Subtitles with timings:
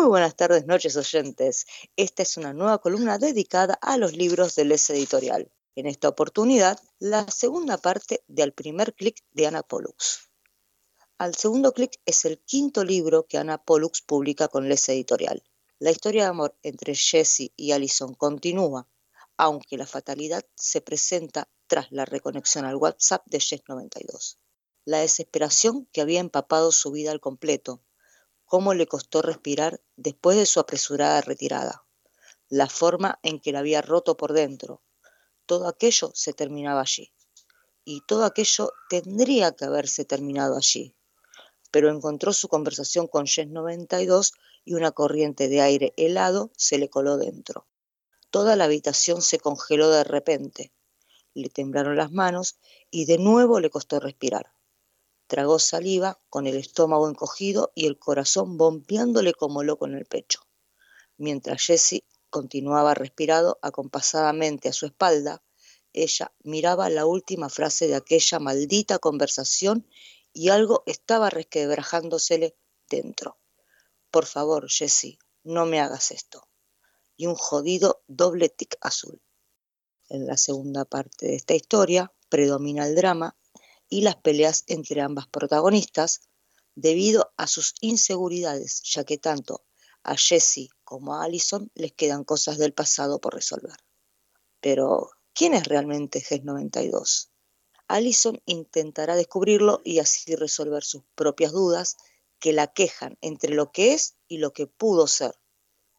[0.00, 1.66] Muy buenas tardes, noches oyentes.
[1.94, 5.52] Esta es una nueva columna dedicada a los libros del Les Editorial.
[5.74, 10.30] En esta oportunidad, la segunda parte de Al primer clic de Ana Pollux.
[11.18, 15.44] Al segundo clic es el quinto libro que Ana Pollux publica con Les Editorial.
[15.78, 18.88] La historia de amor entre Jesse y Allison continúa,
[19.36, 24.38] aunque la fatalidad se presenta tras la reconexión al WhatsApp de Jess 92.
[24.86, 27.82] La desesperación que había empapado su vida al completo,
[28.50, 31.84] cómo le costó respirar después de su apresurada retirada,
[32.48, 34.82] la forma en que la había roto por dentro.
[35.46, 37.12] Todo aquello se terminaba allí.
[37.84, 40.96] Y todo aquello tendría que haberse terminado allí.
[41.70, 44.32] Pero encontró su conversación con Jess 92
[44.64, 47.68] y una corriente de aire helado se le coló dentro.
[48.30, 50.72] Toda la habitación se congeló de repente.
[51.34, 52.58] Le temblaron las manos
[52.90, 54.52] y de nuevo le costó respirar.
[55.30, 60.40] Tragó saliva con el estómago encogido y el corazón bombeándole como loco en el pecho.
[61.18, 65.44] Mientras Jessie continuaba respirado acompasadamente a su espalda,
[65.92, 69.86] ella miraba la última frase de aquella maldita conversación
[70.32, 72.56] y algo estaba resquebrajándosele
[72.88, 73.38] dentro.
[74.10, 76.48] Por favor, Jessie, no me hagas esto.
[77.16, 79.22] Y un jodido doble tic azul.
[80.08, 83.36] En la segunda parte de esta historia predomina el drama
[83.90, 86.22] y las peleas entre ambas protagonistas
[86.74, 89.66] debido a sus inseguridades, ya que tanto
[90.02, 93.76] a Jessie como a Allison les quedan cosas del pasado por resolver.
[94.60, 97.30] Pero, ¿quién es realmente GES 92?
[97.88, 101.96] Allison intentará descubrirlo y así resolver sus propias dudas
[102.38, 105.34] que la quejan entre lo que es y lo que pudo ser.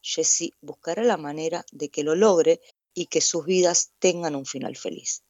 [0.00, 2.60] Jessie buscará la manera de que lo logre
[2.94, 5.22] y que sus vidas tengan un final feliz.